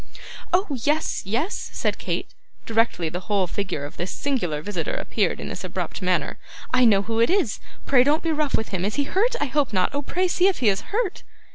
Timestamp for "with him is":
8.57-8.95